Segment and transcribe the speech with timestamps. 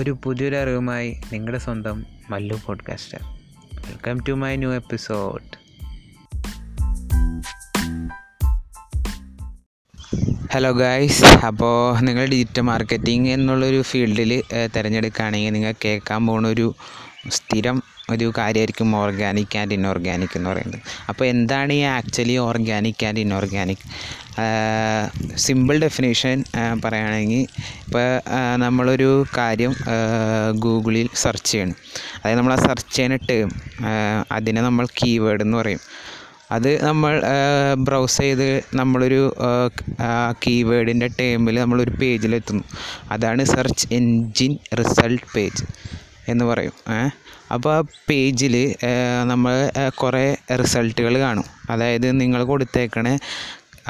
[0.00, 3.18] ഒരു പുതിയൊരു അറിവുമായി നിങ്ങളുടെ സ്വന്തം Mallu podcaster
[3.74, 5.60] welcome to my new episode
[10.52, 14.42] hello guys അപ്പോൾ നിങ്ങൾ ഡിജിറ്റൽ മാർക്കറ്റിംഗ് എന്നുള്ളൊരു ഫീൽഡിൽ
[14.76, 16.74] തിരഞ്ഞെടുക്കുകയാണെങ്കിൽ നിങ്ങൾ കേൾക്കാൻ പോകുന്ന ഒരു
[17.28, 20.80] സ്ഥിരം ഒരു കാര്യമായിരിക്കും ഓർഗാനിക് ആൻഡ് ഇൻഓർഗാനിക് എന്ന് പറയുന്നത്.
[21.08, 23.78] അപ്പോൾ എന്താണ് ഈ actually organic and inorganic
[25.36, 26.44] simple definition
[26.84, 27.42] പറയുകയാണെങ്കിൽ
[27.86, 28.06] ഇപ്പോൾ
[28.56, 29.72] നമ്മളൊരു കാര്യം
[30.64, 31.76] ഗൂഗിളിൽ സെർച്ച് ചെയ്യണം.
[32.16, 33.48] അതായത് നമ്മൾ ആ സെർച്ച് ചെയ്യുന്ന
[34.32, 35.82] അതിനെ നമ്മൾ കീവേഡ് എന്ന് പറയും.
[36.52, 37.22] അത് നമ്മൾ
[37.86, 39.22] ബ്രൗസ് ചെയ്ത് നമ്മളൊരു
[40.46, 42.64] കീവേഡിന്റെ ടേമിൽ നമ്മളൊരു പേജിലെത്തുന്നു
[43.10, 45.64] അതാണ് സെർച്ച് എൻജിൻ റിസൾട്ട് പേജ്
[46.28, 46.72] എന്ന് പറയും
[47.54, 48.74] അപ്പോൾ ആ പേജിൽ
[49.24, 49.54] നമ്മൾ
[49.88, 51.46] കുറേ റിസൾട്ടുകൾ കാണും.
[51.70, 53.06] അതായത് നിങ്ങൾ കൊടുത്തേക്കണ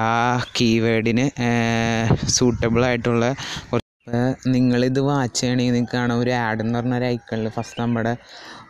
[0.00, 0.10] ആ
[0.58, 1.26] കീവേഡിന്
[2.36, 3.24] സൂട്ടബിൾ ആയിട്ടുള്ള
[4.54, 6.18] നിങ്ങളിത് വാച്ച് ചെയ്യണമെങ്കിൽ നിങ്ങൾക്ക് കാണാം.
[6.22, 8.12] ഒരു ആഡ് എന്ന് പറഞ്ഞ ഒരു ഐക്കണിൽ ഫസ്റ്റ് നമ്മുടെ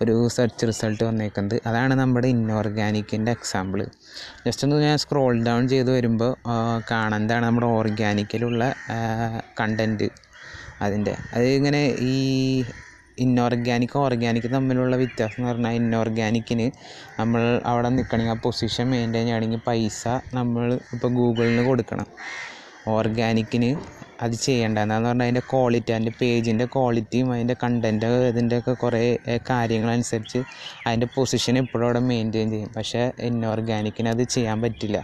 [0.03, 1.57] ഒരു സെർച്ച് റിസൾട്ട് വന്നേക്കുന്നത്.
[1.67, 3.81] അതാണ് നമ്മുടെ ഇൻഓർഗാനിക്കിന്റെ എക്സാമ്പിൾ
[4.47, 6.33] ജസ്റ്റ് ഒന്ന് ഞാൻ സ്ക്രോൾ ഡൗൺ ചെയ്ത് വരുമ്പോൾ
[6.91, 8.63] കാണുന്നതാണ് നമ്മുടെ ഓർഗാനിക്കിലുള്ള
[9.61, 10.09] കണ്ടന്റ്
[10.83, 12.17] അതിന്റെ അത് ഇങ്ങനെ ഈ
[13.21, 16.67] ഇൻഓർഗാനിക് ഓർഗാനിക് തമ്മിലുള്ള വ്യത്യാസം എന്ന് പറഞ്ഞാൽ ഇന്നോർഗാനിക്കിന്
[17.21, 22.07] നമ്മൾ അവിടെ നിൽക്കണമെങ്കിൽ ആ പൊസിഷൻ മെയിന്റെയിൻ ചെയ്യണമെങ്കിൽ പൈസ നമ്മൾ ഇപ്പോൾ ഗൂഗിളിന് കൊടുക്കണം.
[22.89, 23.71] ഓർഗാനിക്കിന്
[24.23, 24.79] അത് ചെയ്യേണ്ട.
[24.79, 29.19] എന്നാന്ന് പറഞ്ഞാൽ അതിന്റെ ക്വാളിറ്റി അതിന്റെ പേജിന്റെ ക്വാളിറ്റിയും അതിന്റെ കണ്ടന്റ് ഇതിന്റെയൊക്കെ കുറേ
[29.51, 30.41] കാര്യങ്ങളനുസരിച്ച്
[30.87, 32.71] അതിന്റെ പൊസിഷൻ എപ്പോഴും അവിടെ മെയിന്റെയിൻ ചെയ്യും.
[32.77, 34.99] പക്ഷേ ഇന്നോർഗാനിക്കിന് അത് ചെയ്യാൻ പറ്റില്ല.